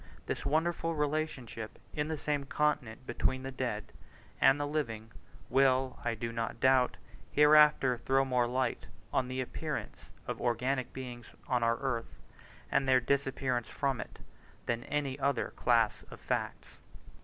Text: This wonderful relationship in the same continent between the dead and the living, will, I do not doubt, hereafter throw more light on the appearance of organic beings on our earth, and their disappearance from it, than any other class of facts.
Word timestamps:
This 0.25 0.47
wonderful 0.47 0.95
relationship 0.95 1.77
in 1.93 2.07
the 2.07 2.17
same 2.17 2.45
continent 2.45 3.05
between 3.05 3.43
the 3.43 3.51
dead 3.51 3.93
and 4.41 4.59
the 4.59 4.65
living, 4.65 5.11
will, 5.47 5.99
I 6.03 6.15
do 6.15 6.31
not 6.31 6.59
doubt, 6.59 6.97
hereafter 7.31 7.99
throw 7.99 8.25
more 8.25 8.47
light 8.47 8.87
on 9.13 9.27
the 9.27 9.41
appearance 9.41 10.09
of 10.25 10.41
organic 10.41 10.91
beings 10.91 11.27
on 11.47 11.61
our 11.61 11.77
earth, 11.77 12.15
and 12.71 12.87
their 12.89 12.99
disappearance 12.99 13.69
from 13.69 14.01
it, 14.01 14.17
than 14.65 14.85
any 14.85 15.19
other 15.19 15.49
class 15.55 16.01
of 16.09 16.19
facts. 16.19 16.79